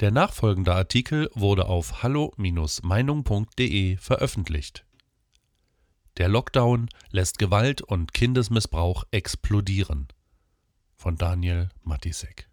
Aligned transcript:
Der 0.00 0.10
nachfolgende 0.12 0.74
Artikel 0.74 1.28
wurde 1.34 1.66
auf 1.66 2.04
hallo-meinung.de 2.04 3.96
veröffentlicht. 3.96 4.84
Der 6.18 6.28
Lockdown 6.28 6.88
lässt 7.10 7.40
Gewalt 7.40 7.82
und 7.82 8.14
Kindesmissbrauch 8.14 9.02
explodieren. 9.10 10.06
Von 10.94 11.16
Daniel 11.16 11.70
Matisek. 11.82 12.48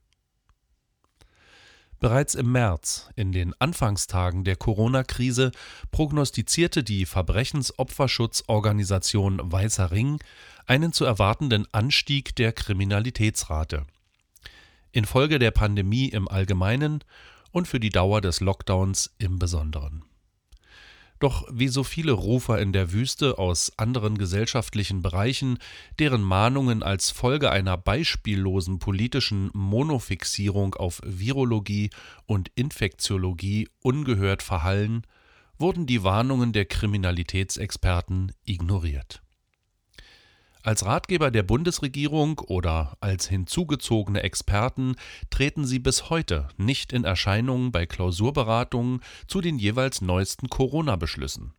Bereits 1.99 2.33
im 2.33 2.51
März, 2.51 3.11
in 3.15 3.31
den 3.31 3.53
Anfangstagen 3.59 4.43
der 4.43 4.55
Corona-Krise, 4.55 5.51
prognostizierte 5.91 6.83
die 6.83 7.05
Verbrechensopferschutzorganisation 7.05 9.51
Weißer 9.51 9.91
Ring 9.91 10.17
einen 10.65 10.93
zu 10.93 11.05
erwartenden 11.05 11.67
Anstieg 11.71 12.35
der 12.35 12.53
Kriminalitätsrate. 12.53 13.85
Infolge 14.91 15.37
der 15.37 15.51
Pandemie 15.51 16.09
im 16.09 16.27
Allgemeinen 16.27 17.03
und 17.55 17.69
für 17.69 17.79
die 17.79 17.89
Dauer 17.89 18.19
des 18.19 18.41
Lockdowns 18.41 19.15
im 19.17 19.39
Besonderen. 19.39 20.03
Doch 21.19 21.47
wie 21.49 21.69
so 21.69 21.85
viele 21.85 22.11
Rufer 22.11 22.59
in 22.59 22.73
der 22.73 22.91
Wüste 22.91 23.37
aus 23.39 23.71
anderen 23.77 24.17
gesellschaftlichen 24.17 25.01
Bereichen, 25.01 25.57
deren 25.97 26.21
Mahnungen 26.21 26.83
als 26.83 27.11
Folge 27.11 27.51
einer 27.51 27.77
beispiellosen 27.77 28.79
politischen 28.79 29.51
Monofixierung 29.53 30.75
auf 30.75 30.99
Virologie 31.05 31.91
und 32.25 32.51
Infektiologie 32.55 33.69
ungehört 33.81 34.43
verhallen, 34.43 35.03
wurden 35.57 35.85
die 35.85 36.03
Warnungen 36.03 36.51
der 36.51 36.65
Kriminalitätsexperten 36.65 38.33
ignoriert. 38.43 39.24
Als 40.65 40.83
Ratgeber 40.83 41.29
der 41.29 41.43
Bundesregierung 41.43 42.39
oder 42.39 42.97
als 42.99 43.27
hinzugezogene 43.27 44.23
Experten 44.23 44.95
treten 45.29 45.63
sie 45.63 45.77
bis 45.77 46.09
heute 46.09 46.47
nicht 46.57 46.91
in 46.91 47.03
Erscheinung 47.03 47.71
bei 47.71 47.85
Klausurberatungen 47.85 49.01
zu 49.27 49.41
den 49.41 49.59
jeweils 49.59 50.01
neuesten 50.01 50.49
Corona-Beschlüssen. 50.49 51.53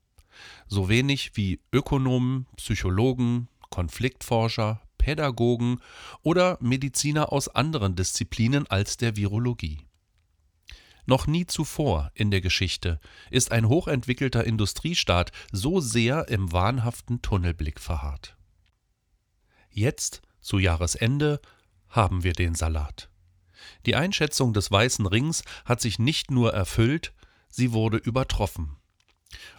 So 0.67 0.89
wenig 0.89 1.37
wie 1.37 1.61
Ökonomen, 1.73 2.47
Psychologen, 2.57 3.47
Konfliktforscher, 3.71 4.83
Pädagogen 4.99 5.79
oder 6.25 6.59
Mediziner 6.61 7.33
aus 7.33 7.47
anderen 7.47 7.95
Disziplinen 7.95 8.67
als 8.67 8.97
der 8.97 9.15
Virologie. 9.15 9.87
Noch 11.05 11.29
nie 11.29 11.47
zuvor 11.47 12.11
in 12.15 12.33
der 12.33 12.41
Geschichte 12.41 12.99
ist 13.31 13.53
ein 13.53 13.69
hochentwickelter 13.69 14.43
Industriestaat 14.43 15.31
so 15.53 15.79
sehr 15.79 16.27
im 16.27 16.51
wahnhaften 16.51 17.23
Tunnelblick 17.23 17.79
verharrt. 17.79 18.37
Jetzt, 19.79 20.23
zu 20.41 20.59
Jahresende, 20.59 21.39
haben 21.91 22.25
wir 22.25 22.33
den 22.33 22.55
Salat. 22.55 23.11
Die 23.85 23.95
Einschätzung 23.95 24.55
des 24.55 24.71
Weißen 24.71 25.05
Rings 25.05 25.45
hat 25.67 25.83
sich 25.83 25.99
nicht 25.99 26.31
nur 26.31 26.55
erfüllt, 26.55 27.13
sie 27.51 27.73
wurde 27.73 27.99
übertroffen. 27.99 28.79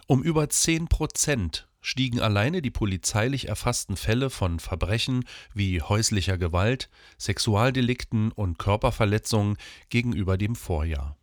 Um 0.08 0.24
über 0.24 0.50
10 0.50 0.88
Prozent 0.88 1.68
stiegen 1.80 2.18
alleine 2.18 2.62
die 2.62 2.72
polizeilich 2.72 3.46
erfassten 3.46 3.96
Fälle 3.96 4.28
von 4.28 4.58
Verbrechen 4.58 5.24
wie 5.54 5.82
häuslicher 5.82 6.36
Gewalt, 6.36 6.90
Sexualdelikten 7.16 8.32
und 8.32 8.58
Körperverletzungen 8.58 9.56
gegenüber 9.88 10.36
dem 10.36 10.56
Vorjahr. 10.56 11.16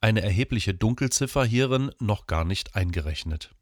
Eine 0.00 0.22
erhebliche 0.22 0.72
Dunkelziffer 0.72 1.44
hierin 1.44 1.90
noch 1.98 2.28
gar 2.28 2.44
nicht 2.44 2.76
eingerechnet 2.76 3.56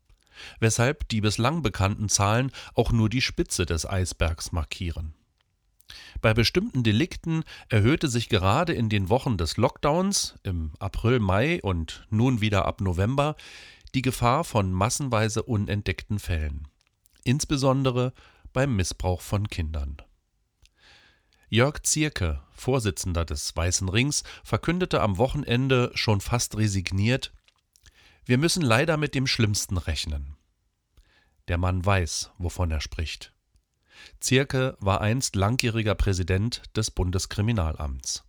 weshalb 0.61 1.09
die 1.09 1.21
bislang 1.21 1.63
bekannten 1.63 2.09
Zahlen 2.09 2.51
auch 2.75 2.93
nur 2.93 3.09
die 3.09 3.21
Spitze 3.23 3.67
des 3.67 3.89
Eisbergs 3.89 4.53
markieren. 4.53 5.15
Bei 6.21 6.35
bestimmten 6.35 6.83
Delikten 6.83 7.45
erhöhte 7.69 8.09
sich 8.09 8.29
gerade 8.29 8.73
in 8.73 8.89
den 8.89 9.09
Wochen 9.09 9.37
des 9.37 9.57
Lockdowns 9.57 10.37
im 10.43 10.73
April, 10.79 11.19
Mai 11.19 11.61
und 11.63 12.07
nun 12.11 12.41
wieder 12.41 12.65
ab 12.65 12.81
November 12.81 13.37
die 13.95 14.03
Gefahr 14.03 14.45
von 14.45 14.73
massenweise 14.73 15.43
unentdeckten 15.43 16.19
Fällen, 16.19 16.69
insbesondere 17.25 18.13
beim 18.53 18.75
Missbrauch 18.77 19.21
von 19.21 19.49
Kindern. 19.49 19.97
Jörg 21.49 21.83
Zierke, 21.83 22.41
Vorsitzender 22.51 23.27
des 23.27 23.55
Weißen 23.55 23.89
Rings, 23.89 24.23
verkündete 24.43 25.03
am 25.03 25.19
Wochenende 25.19 25.91
schon 25.95 26.23
fast 26.23 26.57
resigniert, 26.57 27.33
wir 28.25 28.39
müssen 28.39 28.63
leider 28.63 28.97
mit 28.97 29.15
dem 29.15 29.27
Schlimmsten 29.27 29.77
rechnen. 29.79 30.37
Der 31.49 31.59
Mann 31.59 31.85
weiß, 31.85 32.31
wovon 32.39 32.71
er 32.71 32.81
spricht. 32.81 33.33
Zierke 34.21 34.77
war 34.81 35.01
einst 35.01 35.37
langjähriger 35.37 35.95
Präsident 35.95 36.63
des 36.77 36.91
Bundeskriminalamts. 36.91 38.25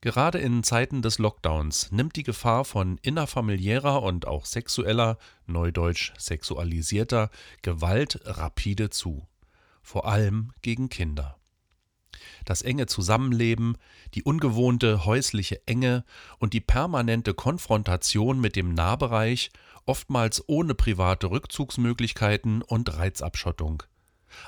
Gerade 0.00 0.38
in 0.38 0.64
Zeiten 0.64 1.00
des 1.00 1.18
Lockdowns 1.18 1.92
nimmt 1.92 2.16
die 2.16 2.24
Gefahr 2.24 2.64
von 2.64 2.98
innerfamiliärer 2.98 4.02
und 4.02 4.26
auch 4.26 4.46
sexueller, 4.46 5.16
neudeutsch 5.46 6.12
sexualisierter 6.18 7.30
Gewalt 7.62 8.20
rapide 8.24 8.90
zu, 8.90 9.28
vor 9.80 10.08
allem 10.08 10.52
gegen 10.60 10.88
Kinder 10.88 11.38
das 12.44 12.62
enge 12.62 12.86
Zusammenleben, 12.86 13.76
die 14.14 14.22
ungewohnte 14.22 15.04
häusliche 15.04 15.66
Enge 15.66 16.04
und 16.38 16.52
die 16.52 16.60
permanente 16.60 17.34
Konfrontation 17.34 18.40
mit 18.40 18.56
dem 18.56 18.74
Nahbereich, 18.74 19.50
oftmals 19.86 20.44
ohne 20.48 20.74
private 20.74 21.30
Rückzugsmöglichkeiten 21.30 22.62
und 22.62 22.96
Reizabschottung. 22.96 23.82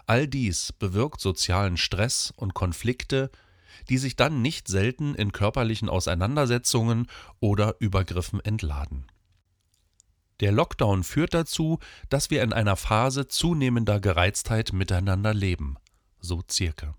All 0.06 0.26
dies 0.26 0.72
bewirkt 0.72 1.20
sozialen 1.20 1.76
Stress 1.76 2.32
und 2.36 2.54
Konflikte, 2.54 3.30
die 3.88 3.98
sich 3.98 4.16
dann 4.16 4.42
nicht 4.42 4.68
selten 4.68 5.14
in 5.14 5.32
körperlichen 5.32 5.88
Auseinandersetzungen 5.88 7.08
oder 7.40 7.76
Übergriffen 7.80 8.40
entladen. 8.40 9.06
Der 10.40 10.52
Lockdown 10.52 11.04
führt 11.04 11.34
dazu, 11.34 11.78
dass 12.08 12.30
wir 12.30 12.42
in 12.42 12.52
einer 12.52 12.76
Phase 12.76 13.28
zunehmender 13.28 14.00
Gereiztheit 14.00 14.72
miteinander 14.72 15.32
leben, 15.32 15.76
so 16.18 16.42
Zirke. 16.42 16.94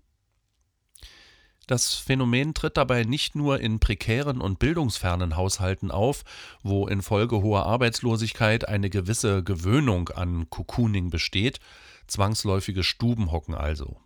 Das 1.66 1.94
Phänomen 1.94 2.54
tritt 2.54 2.76
dabei 2.76 3.02
nicht 3.02 3.34
nur 3.34 3.58
in 3.58 3.80
prekären 3.80 4.40
und 4.40 4.60
bildungsfernen 4.60 5.36
Haushalten 5.36 5.90
auf, 5.90 6.22
wo 6.62 6.86
infolge 6.86 7.42
hoher 7.42 7.66
Arbeitslosigkeit 7.66 8.68
eine 8.68 8.88
gewisse 8.88 9.42
Gewöhnung 9.42 10.08
an 10.10 10.48
Cocooning 10.48 11.10
besteht, 11.10 11.58
zwangsläufige 12.06 12.84
Stubenhocken 12.84 13.54
also. 13.54 14.00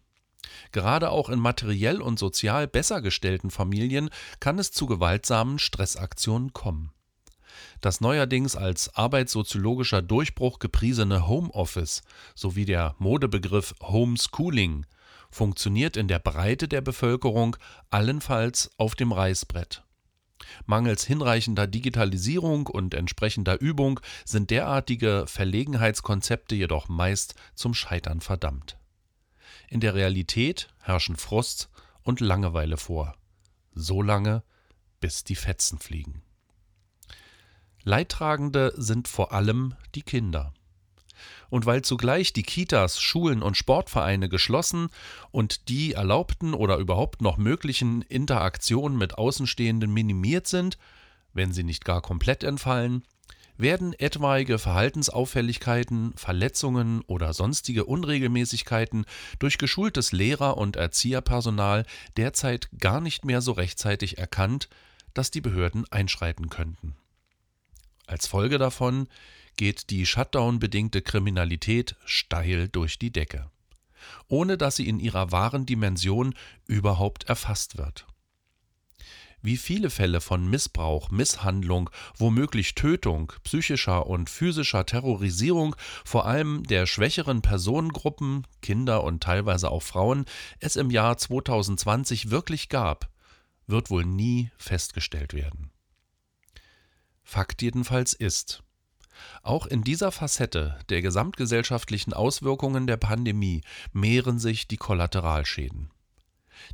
Gerade 0.72 1.10
auch 1.10 1.28
in 1.28 1.38
materiell 1.38 2.00
und 2.00 2.19
sozial 2.19 2.66
besser 2.66 3.03
gestellten 3.03 3.50
Familien 3.50 4.09
kann 4.41 4.59
es 4.59 4.72
zu 4.72 4.87
gewaltsamen 4.87 5.59
Stressaktionen 5.59 6.54
kommen. 6.54 6.92
Das 7.82 8.00
neuerdings 8.00 8.56
als 8.56 8.94
arbeitssoziologischer 8.94 10.00
Durchbruch 10.00 10.60
gepriesene 10.60 11.27
Homeoffice 11.27 12.03
sowie 12.34 12.65
der 12.65 12.94
Modebegriff 12.98 13.75
Homeschooling 13.82 14.87
funktioniert 15.31 15.97
in 15.97 16.09
der 16.09 16.19
Breite 16.19 16.69
der 16.69 16.81
Bevölkerung 16.81 17.57
allenfalls 17.91 18.71
auf 18.77 18.95
dem 18.95 19.13
Reißbrett. 19.13 19.85
Mangels 20.67 21.05
hinreichender 21.05 21.67
Digitalisierung 21.67 22.67
und 22.67 22.95
entsprechender 22.95 23.61
Übung 23.61 24.01
sind 24.25 24.51
derartige 24.51 25.25
Verlegenheitskonzepte 25.27 26.55
jedoch 26.55 26.89
meist 26.89 27.35
zum 27.55 27.75
Scheitern 27.75 28.21
verdammt. 28.21 28.79
In 29.69 29.81
der 29.81 29.95
Realität 29.95 30.69
herrschen 30.81 31.17
Frust 31.17 31.69
und 32.03 32.21
Langeweile 32.21 32.77
vor. 32.77 33.15
So 33.73 34.03
lange, 34.03 34.43
bis 35.01 35.25
die 35.25 35.37
Fetzen 35.37 35.79
fliegen. 35.79 36.23
Leidtragende 37.83 38.73
sind 38.77 39.09
vor 39.09 39.33
allem 39.33 39.75
die 39.95 40.03
Kinder 40.03 40.53
und 41.49 41.67
weil 41.67 41.83
zugleich 41.83 42.33
die 42.33 42.43
Kitas, 42.43 43.01
Schulen 43.01 43.43
und 43.43 43.57
Sportvereine 43.57 44.29
geschlossen 44.29 44.89
und 45.31 45.69
die 45.69 45.93
erlaubten 45.93 46.55
oder 46.55 46.77
überhaupt 46.79 47.23
noch 47.23 47.37
möglichen 47.37 48.03
Interaktionen 48.03 48.99
mit 48.99 49.19
Außenstehenden 49.19 49.93
minimiert 49.93 50.47
sind, 50.47 50.78
wenn 51.33 51.53
sie 51.53 51.65
nicht 51.65 51.84
gar 51.84 52.01
komplett 52.01 52.45
entfallen, 52.45 53.05
werden 53.61 53.93
etwaige 53.99 54.59
Verhaltensauffälligkeiten, 54.59 56.15
Verletzungen 56.17 57.03
oder 57.03 57.34
sonstige 57.34 57.84
Unregelmäßigkeiten 57.84 59.05
durch 59.39 59.59
geschultes 59.59 60.13
Lehrer- 60.13 60.57
und 60.57 60.77
Erzieherpersonal 60.77 61.84
derzeit 62.16 62.71
gar 62.78 63.01
nicht 63.01 63.25
mehr 63.25 63.43
so 63.43 63.53
rechtzeitig 63.53 64.19
erkannt, 64.19 64.69
dass 65.15 65.31
die 65.31 65.41
Behörden 65.41 65.84
einschreiten 65.91 66.49
könnten. 66.49 66.97
Als 68.07 68.27
Folge 68.27 68.59
davon 68.59 69.09
geht 69.60 69.91
die 69.91 70.07
Shutdown-bedingte 70.07 71.03
Kriminalität 71.03 71.95
steil 72.07 72.68
durch 72.68 72.98
die 72.98 73.12
Decke, 73.12 73.51
ohne 74.27 74.57
dass 74.57 74.77
sie 74.77 74.89
in 74.89 74.98
ihrer 74.98 75.33
wahren 75.33 75.66
Dimension 75.66 76.33
überhaupt 76.66 77.24
erfasst 77.24 77.77
wird. 77.77 78.07
Wie 79.42 79.59
viele 79.59 79.91
Fälle 79.91 80.22
von 80.22 80.48
Missbrauch, 80.48 81.10
Misshandlung, 81.10 81.91
womöglich 82.16 82.74
Tötung, 82.74 83.34
psychischer 83.45 84.07
und 84.07 84.30
physischer 84.30 84.86
Terrorisierung 84.86 85.77
vor 86.06 86.24
allem 86.24 86.63
der 86.63 86.86
schwächeren 86.86 87.42
Personengruppen, 87.42 88.47
Kinder 88.63 89.04
und 89.04 89.22
teilweise 89.22 89.71
auch 89.71 89.83
Frauen, 89.83 90.24
es 90.60 90.77
im 90.77 90.89
Jahr 90.91 91.18
2020 91.18 92.30
wirklich 92.30 92.71
gab, 92.71 93.10
wird 93.66 93.91
wohl 93.91 94.06
nie 94.06 94.51
festgestellt 94.56 95.34
werden. 95.34 95.71
Fakt 97.22 97.60
jedenfalls 97.60 98.15
ist, 98.15 98.63
auch 99.43 99.67
in 99.67 99.83
dieser 99.83 100.13
Facette 100.13 100.78
der 100.89 101.03
gesamtgesellschaftlichen 101.03 102.13
Auswirkungen 102.13 102.87
der 102.87 102.97
Pandemie 102.97 103.63
mehren 103.93 104.39
sich 104.39 104.69
die 104.69 104.77
Kollateralschäden. 104.77 105.91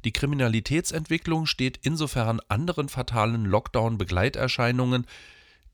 Die 0.05 0.13
Kriminalitätsentwicklung 0.13 1.47
steht 1.47 1.79
insofern 1.83 2.41
anderen 2.49 2.89
fatalen 2.89 3.45
Lockdown-Begleiterscheinungen 3.45 5.07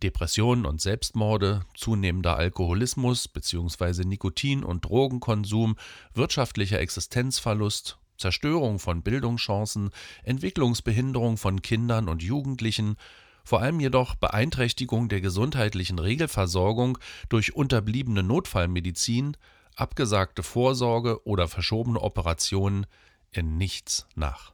Depressionen 0.03 0.67
und 0.67 0.81
Selbstmorde, 0.81 1.65
zunehmender 1.75 2.37
Alkoholismus 2.37 3.29
bzw. 3.29 4.05
Nikotin- 4.05 4.65
und 4.65 4.85
Drogenkonsum, 4.85 5.77
wirtschaftlicher 6.13 6.81
Existenzverlust, 6.81 7.99
Zerstörung 8.19 8.79
von 8.79 9.03
Bildungschancen, 9.03 9.91
Entwicklungsbehinderung 10.25 11.37
von 11.37 11.63
Kindern 11.63 12.09
und 12.09 12.23
Jugendlichen, 12.23 12.97
vor 13.44 13.61
allem 13.61 13.81
jedoch 13.81 14.15
Beeinträchtigung 14.15 15.09
der 15.09 15.21
gesundheitlichen 15.21 15.99
Regelversorgung 15.99 16.99
durch 17.29 17.55
unterbliebene 17.55 18.23
Notfallmedizin, 18.23 19.37
abgesagte 19.75 20.43
Vorsorge 20.43 21.27
oder 21.27 21.49
verschobene 21.49 22.00
Operationen 22.00 22.87
in 23.31 23.56
nichts 23.56 24.06
nach. 24.15 24.53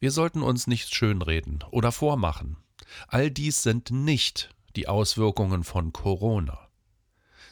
Wir 0.00 0.10
sollten 0.10 0.42
uns 0.42 0.66
nichts 0.66 0.94
schönreden 0.94 1.62
oder 1.70 1.92
vormachen. 1.92 2.56
All 3.06 3.30
dies 3.30 3.62
sind 3.62 3.90
nicht 3.90 4.54
die 4.74 4.88
Auswirkungen 4.88 5.64
von 5.64 5.92
Corona, 5.92 6.68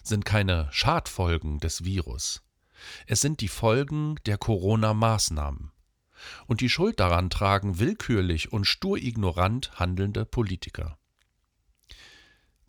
sind 0.03 0.25
keine 0.25 0.69
Schadfolgen 0.73 1.61
des 1.61 1.85
Virus. 1.85 2.43
Es 3.06 3.21
sind 3.21 3.41
die 3.41 3.49
Folgen 3.49 4.17
der 4.27 4.38
Corona-Maßnahmen. 4.38 5.71
Und 6.46 6.61
die 6.61 6.69
Schuld 6.69 7.00
daran 7.00 7.31
tragen 7.31 7.78
willkürlich 7.78 8.52
und 8.52 8.64
stur 8.64 8.99
ignorant 8.99 9.72
handelnde 9.78 10.25
Politiker. 10.25 10.99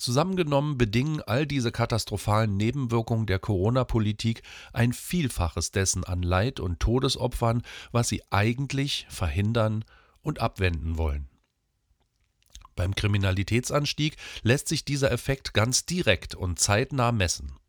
Zusammengenommen 0.02 0.80
bedingen 0.80 1.22
all 1.22 1.46
diese 1.46 1.72
katastrophalen 1.72 2.58
Nebenwirkungen 2.58 3.28
der 3.28 3.38
Corona-Politik 3.38 4.42
ein 4.74 4.94
Vielfaches 4.94 5.70
dessen 5.70 6.04
an 6.04 6.24
Leid 6.24 6.60
und 6.60 6.80
Todesopfern, 6.80 7.62
was 7.92 8.10
sie 8.10 8.24
eigentlich 8.32 9.06
verhindern 9.10 9.86
und 10.24 10.40
abwenden 10.40 10.98
wollen. 10.98 11.30
Beim 12.76 12.96
Kriminalitätsanstieg 12.96 14.16
lässt 14.42 14.70
sich 14.70 14.86
dieser 14.86 15.12
Effekt 15.12 15.54
ganz 15.54 15.86
direkt 15.86 16.34
und 16.34 16.58
zeitnah 16.58 17.12
messen. 17.12 17.61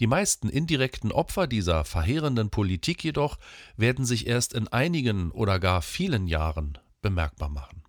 Die 0.00 0.06
meisten 0.06 0.48
indirekten 0.48 1.12
Opfer 1.12 1.46
dieser 1.46 1.84
verheerenden 1.84 2.50
Politik 2.50 3.02
jedoch 3.04 3.38
werden 3.76 4.04
sich 4.04 4.26
erst 4.26 4.54
in 4.54 4.68
einigen 4.68 5.30
oder 5.30 5.58
gar 5.58 5.82
vielen 5.82 6.26
Jahren 6.26 6.78
bemerkbar 7.02 7.48
machen. 7.48 7.82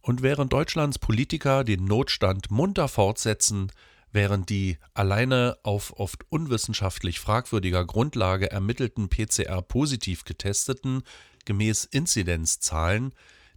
Und 0.00 0.22
während 0.22 0.52
Deutschlands 0.52 0.98
Politiker 0.98 1.64
den 1.64 1.84
Notstand 1.84 2.50
munter 2.50 2.88
fortsetzen, 2.88 3.70
während 4.12 4.48
die 4.48 4.78
alleine 4.94 5.58
auf 5.62 5.98
oft 5.98 6.24
unwissenschaftlich 6.30 7.20
fragwürdiger 7.20 7.84
Grundlage 7.84 8.50
ermittelten 8.50 9.08
PCR 9.08 9.62
positiv 9.62 10.24
getesteten 10.24 11.02
gemäß 11.44 11.84
Inzidenzzahlen 11.84 13.12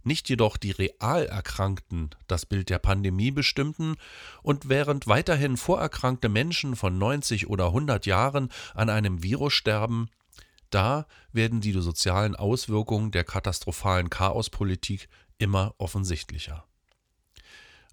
nicht 0.06 0.28
jedoch 0.28 0.56
die 0.56 0.70
real 0.70 1.26
Erkrankten 1.26 2.10
das 2.26 2.46
Bild 2.46 2.70
der 2.70 2.78
Pandemie 2.78 3.30
bestimmten 3.30 3.96
und 4.42 4.68
während 4.68 5.06
weiterhin 5.06 5.56
vorerkrankte 5.56 6.28
Menschen 6.28 6.76
von 6.76 6.98
90 6.98 7.48
oder 7.48 7.66
100 7.66 8.06
Jahren 8.06 8.50
an 8.74 8.90
einem 8.90 9.22
Virus 9.22 9.52
sterben, 9.52 10.08
da 10.70 11.06
werden 11.32 11.60
die 11.60 11.72
sozialen 11.72 12.34
Auswirkungen 12.34 13.10
der 13.10 13.24
katastrophalen 13.24 14.10
Chaospolitik 14.10 15.08
immer 15.38 15.74
offensichtlicher. 15.78 16.64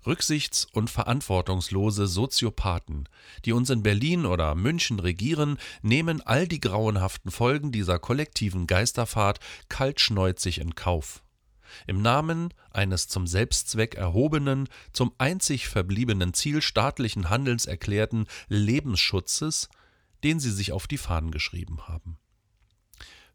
Rücksichts- 0.05 0.65
und 0.65 0.89
verantwortungslose 0.89 2.07
Soziopathen, 2.07 3.07
die 3.45 3.51
uns 3.51 3.69
in 3.69 3.83
Berlin 3.83 4.25
oder 4.25 4.55
München 4.55 4.99
regieren, 4.99 5.59
nehmen 5.83 6.21
all 6.21 6.47
die 6.47 6.59
grauenhaften 6.59 7.29
Folgen 7.29 7.71
dieser 7.71 7.99
kollektiven 7.99 8.65
Geisterfahrt 8.65 9.39
kaltschneuzig 9.69 10.59
in 10.59 10.73
Kauf 10.73 11.21
im 11.87 12.01
Namen 12.01 12.53
eines 12.71 13.07
zum 13.07 13.27
Selbstzweck 13.27 13.95
erhobenen, 13.95 14.67
zum 14.93 15.13
einzig 15.17 15.67
verbliebenen 15.67 16.33
Ziel 16.33 16.61
staatlichen 16.61 17.29
Handelns 17.29 17.65
erklärten 17.65 18.25
Lebensschutzes, 18.47 19.69
den 20.23 20.39
sie 20.39 20.51
sich 20.51 20.71
auf 20.71 20.87
die 20.87 20.97
Fahnen 20.97 21.31
geschrieben 21.31 21.87
haben. 21.87 22.17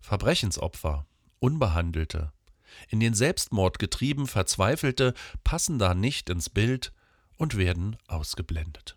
Verbrechensopfer, 0.01 1.07
Unbehandelte, 1.39 2.33
in 2.89 3.01
den 3.01 3.15
Selbstmord 3.15 3.79
getrieben 3.79 4.27
Verzweifelte 4.27 5.15
passen 5.45 5.79
da 5.79 5.95
nicht 5.95 6.31
ins 6.31 6.51
Bild 6.51 6.93
und 7.37 7.57
werden 7.57 7.97
ausgeblendet. 8.07 8.97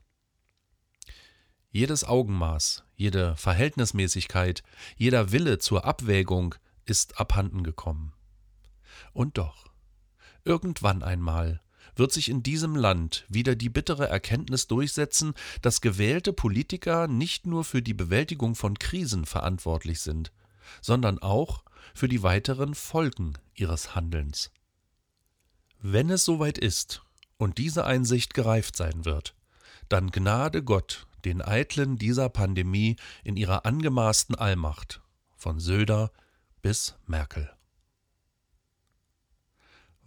Jedes 1.71 2.03
Augenmaß, 2.03 2.83
jede 2.95 3.35
Verhältnismäßigkeit, 3.35 4.63
jeder 4.97 5.31
Wille 5.31 5.59
zur 5.59 5.85
Abwägung 5.85 6.55
ist 6.85 7.19
abhanden 7.19 7.63
gekommen. 7.63 8.13
Und 9.13 9.37
doch, 9.37 9.67
irgendwann 10.43 11.03
einmal 11.03 11.61
wird 11.95 12.11
sich 12.11 12.29
in 12.29 12.43
diesem 12.43 12.75
Land 12.75 13.25
wieder 13.29 13.55
die 13.55 13.69
bittere 13.69 14.07
Erkenntnis 14.07 14.67
durchsetzen, 14.67 15.33
dass 15.61 15.81
gewählte 15.81 16.33
Politiker 16.33 17.07
nicht 17.07 17.45
nur 17.45 17.63
für 17.63 17.81
die 17.81 17.93
Bewältigung 17.93 18.55
von 18.55 18.79
Krisen 18.79 19.25
verantwortlich 19.25 20.01
sind, 20.01 20.31
sondern 20.81 21.19
auch 21.19 21.63
für 21.93 22.07
die 22.07 22.23
weiteren 22.23 22.75
Folgen 22.75 23.33
ihres 23.53 23.95
Handelns. 23.95 24.51
Wenn 25.81 26.09
es 26.09 26.25
soweit 26.25 26.57
ist 26.57 27.03
und 27.37 27.57
diese 27.57 27.85
Einsicht 27.85 28.33
gereift 28.33 28.75
sein 28.75 29.05
wird, 29.05 29.35
dann 29.87 30.11
gnade 30.11 30.63
Gott 30.63 31.07
den 31.25 31.41
Eitlen 31.41 31.97
dieser 31.97 32.29
Pandemie 32.29 32.95
in 33.23 33.35
ihrer 33.35 33.65
angemaßten 33.65 34.35
Allmacht, 34.35 35.01
von 35.35 35.59
Söder 35.59 36.11
bis 36.61 36.95
Merkel. 37.07 37.49